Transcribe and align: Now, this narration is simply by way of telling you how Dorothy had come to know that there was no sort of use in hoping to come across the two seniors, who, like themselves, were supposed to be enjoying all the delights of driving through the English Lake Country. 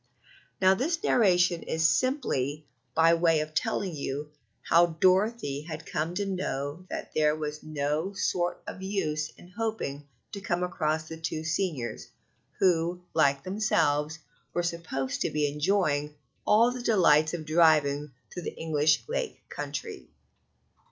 Now, 0.59 0.73
this 0.73 1.03
narration 1.03 1.61
is 1.61 1.87
simply 1.87 2.65
by 2.95 3.13
way 3.13 3.39
of 3.41 3.53
telling 3.53 3.95
you 3.95 4.31
how 4.63 4.87
Dorothy 4.99 5.61
had 5.61 5.85
come 5.85 6.15
to 6.15 6.25
know 6.25 6.87
that 6.89 7.11
there 7.13 7.35
was 7.35 7.61
no 7.61 8.13
sort 8.13 8.63
of 8.65 8.81
use 8.81 9.29
in 9.37 9.49
hoping 9.49 10.07
to 10.31 10.41
come 10.41 10.63
across 10.63 11.07
the 11.07 11.17
two 11.21 11.43
seniors, 11.43 12.07
who, 12.57 13.03
like 13.13 13.43
themselves, 13.43 14.17
were 14.55 14.63
supposed 14.63 15.21
to 15.21 15.29
be 15.29 15.47
enjoying 15.47 16.15
all 16.47 16.71
the 16.71 16.81
delights 16.81 17.35
of 17.35 17.45
driving 17.45 18.11
through 18.33 18.41
the 18.41 18.57
English 18.57 19.03
Lake 19.07 19.47
Country. 19.49 20.07